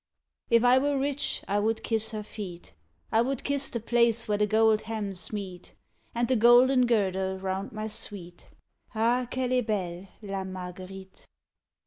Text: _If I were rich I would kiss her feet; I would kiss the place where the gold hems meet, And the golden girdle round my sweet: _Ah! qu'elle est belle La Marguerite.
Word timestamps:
_If 0.49 0.63
I 0.63 0.79
were 0.79 0.97
rich 0.97 1.43
I 1.47 1.59
would 1.59 1.83
kiss 1.83 2.09
her 2.09 2.23
feet; 2.23 2.73
I 3.11 3.21
would 3.21 3.43
kiss 3.43 3.69
the 3.69 3.79
place 3.79 4.27
where 4.27 4.39
the 4.39 4.47
gold 4.47 4.81
hems 4.89 5.31
meet, 5.31 5.75
And 6.15 6.27
the 6.27 6.35
golden 6.35 6.87
girdle 6.87 7.37
round 7.37 7.71
my 7.71 7.85
sweet: 7.85 8.49
_Ah! 8.95 9.29
qu'elle 9.29 9.51
est 9.53 9.61
belle 9.67 10.07
La 10.23 10.43
Marguerite. 10.43 11.27